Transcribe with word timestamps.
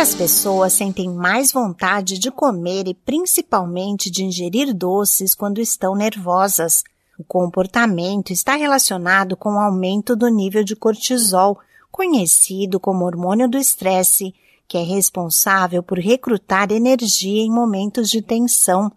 Muitas 0.00 0.14
pessoas 0.14 0.72
sentem 0.72 1.10
mais 1.10 1.52
vontade 1.52 2.18
de 2.18 2.30
comer 2.30 2.88
e 2.88 2.94
principalmente 2.94 4.10
de 4.10 4.24
ingerir 4.24 4.72
doces 4.72 5.34
quando 5.34 5.60
estão 5.60 5.94
nervosas. 5.94 6.82
O 7.18 7.22
comportamento 7.22 8.30
está 8.30 8.56
relacionado 8.56 9.36
com 9.36 9.50
o 9.50 9.58
aumento 9.58 10.16
do 10.16 10.26
nível 10.28 10.64
de 10.64 10.74
cortisol, 10.74 11.58
conhecido 11.92 12.80
como 12.80 13.04
hormônio 13.04 13.46
do 13.46 13.58
estresse, 13.58 14.34
que 14.66 14.78
é 14.78 14.82
responsável 14.82 15.82
por 15.82 15.98
recrutar 15.98 16.72
energia 16.72 17.42
em 17.42 17.50
momentos 17.50 18.08
de 18.08 18.22
tensão. 18.22 18.90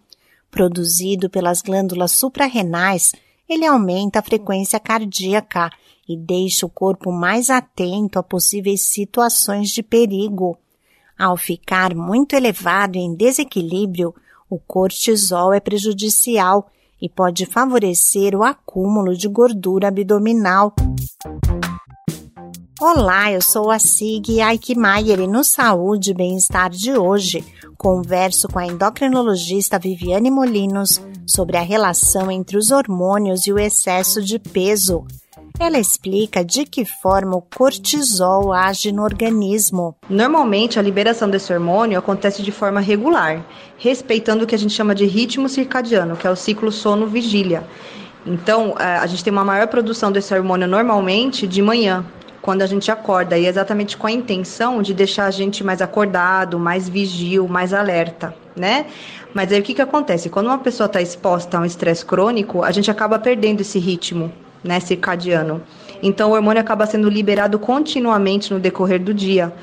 Produzido 0.50 1.30
pelas 1.30 1.62
glândulas 1.62 2.14
suprarrenais, 2.14 3.12
ele 3.50 3.66
aumenta 3.66 4.20
a 4.20 4.24
frequência 4.24 4.80
cardíaca 4.80 5.70
e 6.08 6.16
deixa 6.16 6.66
o 6.66 6.70
corpo 6.70 7.12
mais 7.12 7.50
atento 7.50 8.18
a 8.18 8.24
possíveis 8.24 8.84
situações 8.84 9.68
de 9.68 9.84
perigo. 9.84 10.58
Ao 11.18 11.38
ficar 11.38 11.94
muito 11.96 12.36
elevado 12.36 12.98
e 12.98 13.02
em 13.02 13.16
desequilíbrio, 13.16 14.14
o 14.50 14.58
cortisol 14.60 15.54
é 15.54 15.60
prejudicial 15.60 16.70
e 17.02 17.08
pode 17.08 17.46
favorecer 17.46 18.36
o 18.36 18.44
acúmulo 18.44 19.16
de 19.16 19.28
gordura 19.28 19.90
abdominal. 19.90 20.74
Olá, 22.82 23.32
eu 23.32 23.42
sou 23.42 23.72
a 23.72 23.80
Sig 23.80 24.42
Aikmaier 24.42 25.20
e 25.20 25.28
no 25.28 25.44
Saúde 25.44 26.12
e 26.12 26.14
Bem-Estar 26.14 26.70
de 26.70 26.94
hoje 26.94 27.46
converso 27.78 28.48
com 28.48 28.60
a 28.60 28.66
endocrinologista 28.66 29.78
Viviane 29.78 30.32
Molinos 30.32 31.02
sobre 31.28 31.58
a 31.58 31.62
relação 31.62 32.32
entre 32.32 32.58
os 32.58 32.72
hormônios 32.72 33.46
e 33.46 33.52
o 33.52 33.60
excesso 33.60 34.22
de 34.22 34.40
peso. 34.40 35.06
Ela 35.60 35.78
explica 35.78 36.44
de 36.44 36.66
que 36.66 36.84
forma 36.84 37.36
o 37.36 37.42
cortisol 37.42 38.52
age 38.52 38.92
no 38.92 39.04
organismo. 39.04 39.96
Normalmente, 40.10 40.80
a 40.80 40.82
liberação 40.82 41.30
desse 41.30 41.54
hormônio 41.54 41.98
acontece 41.98 42.42
de 42.42 42.52
forma 42.52 42.80
regular, 42.80 43.46
respeitando 43.78 44.44
o 44.44 44.48
que 44.48 44.56
a 44.56 44.58
gente 44.58 44.74
chama 44.74 44.96
de 44.96 45.06
ritmo 45.06 45.48
circadiano, 45.48 46.18
que 46.18 46.26
é 46.26 46.30
o 46.30 46.36
ciclo 46.36 46.72
sono-vigília. 46.72 47.64
Então, 48.26 48.74
a 48.78 49.06
gente 49.06 49.24
tem 49.24 49.32
uma 49.32 49.46
maior 49.46 49.68
produção 49.68 50.12
desse 50.12 50.34
hormônio 50.34 50.68
normalmente 50.68 51.48
de 51.48 51.62
manhã, 51.62 52.04
quando 52.42 52.62
a 52.62 52.66
gente 52.66 52.90
acorda, 52.90 53.38
e 53.38 53.46
é 53.46 53.50
exatamente 53.50 53.96
com 53.96 54.08
a 54.08 54.12
intenção 54.12 54.82
de 54.82 54.94
deixar 54.94 55.26
a 55.26 55.32
gente 55.32 55.64
mais 55.64 55.82
acordado, 55.82 56.58
mais 56.60 56.90
vigil, 56.90 57.48
mais 57.48 57.74
alerta, 57.74 58.36
né? 58.56 58.88
Mas 59.34 59.52
aí 59.52 59.60
o 59.60 59.64
que, 59.64 59.74
que 59.74 59.82
acontece? 59.82 60.30
Quando 60.30 60.48
uma 60.48 60.58
pessoa 60.58 60.88
está 60.88 61.02
exposta 61.02 61.58
a 61.58 61.62
um 61.62 61.66
estresse 61.66 62.06
crônico, 62.06 62.64
a 62.64 62.72
gente 62.72 62.90
acaba 62.90 63.20
perdendo 63.20 63.62
esse 63.62 63.80
ritmo 63.80 64.32
né, 64.64 64.80
circadiano. 64.80 65.62
Então, 66.02 66.32
o 66.32 66.34
hormônio 66.34 66.62
acaba 66.62 66.86
sendo 66.86 67.10
liberado 67.10 67.58
continuamente 67.60 68.54
no 68.54 68.60
decorrer 68.60 69.02
do 69.02 69.14
dia, 69.14 69.54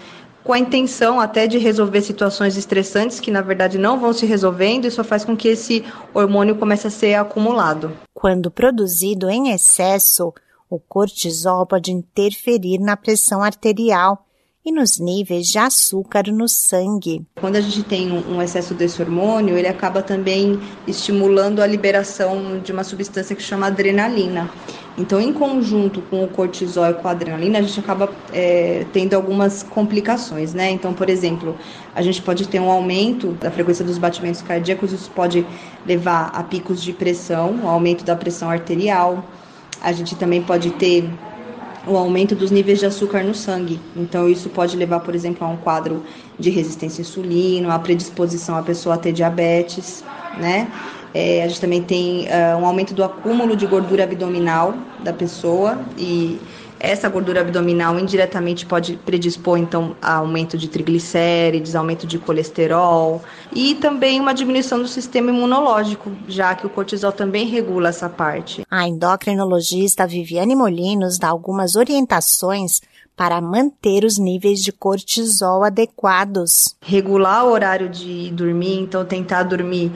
com 0.43 0.53
a 0.53 0.59
intenção 0.59 1.21
até 1.21 1.47
de 1.47 1.59
resolver 1.59 2.01
situações 2.01 2.57
estressantes 2.57 3.21
que, 3.21 3.31
na 3.31 3.43
verdade, 3.43 3.79
não 3.79 3.99
vão 3.99 4.13
se 4.13 4.27
resolvendo 4.27 4.87
e 4.87 4.91
só 4.91 5.05
faz 5.05 5.25
com 5.25 5.37
que 5.37 5.49
esse 5.49 5.85
hormônio 6.15 6.57
comece 6.57 6.87
a 6.87 6.91
ser 6.91 7.15
acumulado. 7.15 7.93
Quando 8.15 8.51
produzido 8.51 9.29
em 9.29 9.51
excesso, 9.51 10.33
o 10.69 10.79
cortisol 10.79 11.67
pode 11.67 11.93
interferir 11.93 12.79
na 12.79 12.97
pressão 12.97 13.43
arterial 13.43 14.27
e 14.65 14.71
nos 14.71 14.99
níveis 14.99 15.47
de 15.47 15.59
açúcar 15.59 16.25
no 16.31 16.49
sangue. 16.49 17.25
Quando 17.41 17.57
a 17.57 17.61
gente 17.61 17.83
tem 17.83 18.13
um 18.13 18.43
excesso 18.43 18.75
desse 18.75 19.01
hormônio, 19.01 19.57
ele 19.57 19.69
acaba 19.69 20.03
também 20.03 20.61
estimulando 20.87 21.61
a 21.61 21.67
liberação 21.67 22.61
de 22.61 22.71
uma 22.71 22.85
substância 22.85 23.35
que 23.35 23.43
chama 23.43 23.67
adrenalina. 23.67 24.51
Então, 24.99 25.19
em 25.19 25.33
conjunto 25.33 26.03
com 26.03 26.23
o 26.23 26.29
cortisol 26.29 26.91
e 26.91 26.95
com 26.95 27.09
a 27.09 27.13
adrenalina, 27.13 27.59
a 27.59 27.63
gente 27.63 27.81
acaba 27.81 28.11
é, 28.33 28.85
tendo 28.93 29.15
algumas 29.15 29.63
complicações, 29.63 30.53
né? 30.53 30.71
Então, 30.71 30.93
por 30.93 31.09
exemplo, 31.09 31.57
a 31.95 32.03
gente 32.03 32.21
pode 32.21 32.47
ter 32.47 32.61
um 32.61 32.71
aumento 32.71 33.29
da 33.33 33.51
frequência 33.51 33.85
dos 33.85 33.97
batimentos 33.97 34.43
cardíacos, 34.43 34.93
isso 34.93 35.11
pode 35.13 35.47
levar 35.87 36.27
a 36.35 36.43
picos 36.43 36.83
de 36.83 36.93
pressão, 36.93 37.53
um 37.63 37.69
aumento 37.69 38.05
da 38.05 38.15
pressão 38.15 38.51
arterial. 38.51 39.25
A 39.81 39.93
gente 39.93 40.15
também 40.17 40.43
pode 40.43 40.71
ter 40.73 41.09
o 41.87 41.97
aumento 41.97 42.35
dos 42.35 42.51
níveis 42.51 42.79
de 42.79 42.87
açúcar 42.87 43.23
no 43.23 43.35
sangue. 43.35 43.81
Então, 43.97 44.29
isso 44.29 44.49
pode 44.49 44.77
levar, 44.77 45.01
por 45.01 45.15
exemplo, 45.15 45.47
a 45.47 45.51
um 45.51 45.57
quadro 45.57 46.03
de 46.39 46.51
resistência 46.51 47.01
à 47.01 47.03
insulina, 47.03 47.75
a 47.75 47.79
predisposição 47.79 48.57
à 48.57 48.63
pessoa 48.63 48.97
a 48.97 48.99
ter 48.99 49.13
diabetes, 49.13 50.05
né? 50.39 50.71
É, 51.13 51.43
a 51.43 51.49
gente 51.49 51.61
também 51.61 51.83
tem 51.83 52.27
uh, 52.27 52.59
um 52.61 52.67
aumento 52.67 52.95
do 52.95 53.03
acúmulo 53.03 53.57
de 53.57 53.67
gordura 53.67 54.05
abdominal 54.05 54.75
da 55.03 55.13
pessoa 55.13 55.81
e 55.99 56.41
essa 56.81 57.11
gordura 57.11 57.43
abdominal 57.43 57.99
indiretamente 57.99 58.65
pode 58.65 58.97
predispor 58.97 59.59
então 59.59 59.95
a 60.01 60.15
aumento 60.15 60.57
de 60.57 60.67
triglicérides, 60.67 61.75
aumento 61.75 62.07
de 62.07 62.19
colesterol 62.19 63.23
e 63.53 63.75
também 63.75 64.19
uma 64.19 64.33
diminuição 64.33 64.81
do 64.81 64.89
sistema 64.89 65.31
imunológico, 65.31 66.11
já 66.27 66.55
que 66.55 66.67
o 66.67 66.71
cortisol 66.71 67.13
também 67.13 67.47
regula 67.47 67.91
essa 67.91 68.09
parte. 68.09 68.65
A 68.71 68.89
endocrinologista 68.89 70.07
Viviane 70.07 70.57
Molinos 70.57 71.19
dá 71.19 71.29
algumas 71.29 71.77
orientações 71.77 72.81
para 73.15 73.39
manter 73.43 74.03
os 74.03 74.17
níveis 74.17 74.61
de 74.61 74.73
cortisol 74.73 75.63
adequados. 75.63 76.75
Regular 76.81 77.45
o 77.45 77.51
horário 77.51 77.91
de 77.91 78.31
dormir, 78.31 78.81
então 78.81 79.05
tentar 79.05 79.43
dormir 79.43 79.93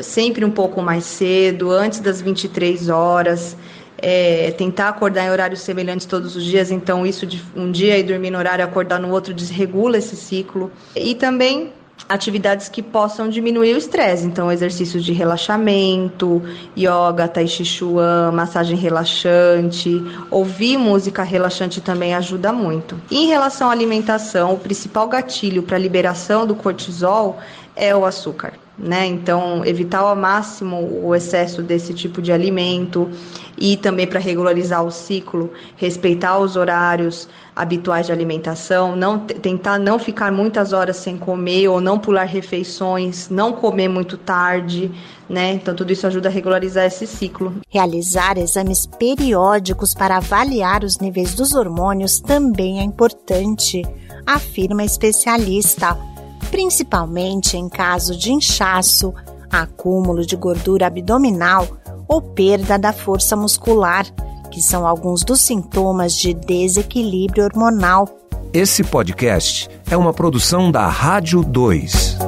sempre 0.00 0.44
um 0.44 0.50
pouco 0.50 0.80
mais 0.82 1.04
cedo, 1.04 1.70
antes 1.70 2.00
das 2.00 2.20
23 2.20 2.88
horas 2.88 3.56
é, 4.02 4.50
tentar 4.50 4.88
acordar 4.88 5.24
em 5.24 5.30
horários 5.30 5.60
semelhantes 5.60 6.06
todos 6.06 6.34
os 6.34 6.44
dias, 6.44 6.72
então 6.72 7.06
isso 7.06 7.24
de 7.24 7.42
um 7.54 7.70
dia 7.70 7.96
e 7.96 8.02
dormir 8.02 8.30
no 8.30 8.38
horário, 8.38 8.64
acordar 8.64 8.98
no 8.98 9.10
outro, 9.10 9.32
desregula 9.32 9.96
esse 9.96 10.16
ciclo. 10.16 10.72
E 10.96 11.14
também 11.14 11.72
atividades 12.08 12.68
que 12.68 12.82
possam 12.82 13.28
diminuir 13.28 13.74
o 13.74 13.78
estresse, 13.78 14.26
então 14.26 14.50
exercícios 14.50 15.04
de 15.04 15.12
relaxamento, 15.12 16.42
yoga, 16.76 17.28
tai 17.28 17.46
chi 17.46 17.64
chuan, 17.64 18.32
massagem 18.32 18.76
relaxante, 18.76 20.02
ouvir 20.28 20.76
música 20.76 21.22
relaxante 21.22 21.80
também 21.80 22.12
ajuda 22.12 22.52
muito. 22.52 23.00
E 23.08 23.18
em 23.24 23.26
relação 23.28 23.68
à 23.68 23.72
alimentação, 23.72 24.54
o 24.54 24.58
principal 24.58 25.06
gatilho 25.06 25.62
para 25.62 25.76
a 25.76 25.80
liberação 25.80 26.44
do 26.44 26.56
cortisol 26.56 27.38
é 27.76 27.94
o 27.94 28.04
açúcar 28.04 28.54
né? 28.82 29.06
Então, 29.06 29.64
evitar 29.64 30.00
ao 30.00 30.16
máximo 30.16 31.00
o 31.04 31.14
excesso 31.14 31.62
desse 31.62 31.94
tipo 31.94 32.20
de 32.20 32.32
alimento 32.32 33.08
e 33.56 33.76
também 33.76 34.08
para 34.08 34.18
regularizar 34.18 34.82
o 34.82 34.90
ciclo, 34.90 35.52
respeitar 35.76 36.38
os 36.38 36.56
horários 36.56 37.28
habituais 37.54 38.06
de 38.06 38.12
alimentação, 38.12 38.96
não 38.96 39.20
tentar 39.20 39.78
não 39.78 39.98
ficar 39.98 40.32
muitas 40.32 40.72
horas 40.72 40.96
sem 40.96 41.16
comer 41.16 41.68
ou 41.68 41.80
não 41.80 41.98
pular 41.98 42.24
refeições, 42.24 43.28
não 43.28 43.52
comer 43.52 43.88
muito 43.88 44.16
tarde, 44.16 44.90
né? 45.28 45.52
Então 45.52 45.76
tudo 45.76 45.92
isso 45.92 46.06
ajuda 46.06 46.28
a 46.28 46.32
regularizar 46.32 46.86
esse 46.86 47.06
ciclo. 47.06 47.54
Realizar 47.68 48.36
exames 48.36 48.86
periódicos 48.86 49.94
para 49.94 50.16
avaliar 50.16 50.82
os 50.82 50.98
níveis 50.98 51.34
dos 51.34 51.54
hormônios 51.54 52.18
também 52.18 52.80
é 52.80 52.82
importante, 52.82 53.82
afirma 54.26 54.82
a 54.82 54.86
especialista 54.86 56.11
principalmente 56.52 57.56
em 57.56 57.66
caso 57.66 58.14
de 58.16 58.30
inchaço, 58.30 59.14
acúmulo 59.50 60.24
de 60.24 60.36
gordura 60.36 60.86
abdominal 60.86 61.66
ou 62.06 62.20
perda 62.20 62.78
da 62.78 62.92
força 62.92 63.34
muscular, 63.34 64.04
que 64.50 64.60
são 64.60 64.86
alguns 64.86 65.24
dos 65.24 65.40
sintomas 65.40 66.14
de 66.14 66.34
desequilíbrio 66.34 67.44
hormonal. 67.44 68.06
Esse 68.52 68.84
podcast 68.84 69.66
é 69.90 69.96
uma 69.96 70.12
produção 70.12 70.70
da 70.70 70.86
Rádio 70.86 71.42
2. 71.42 72.18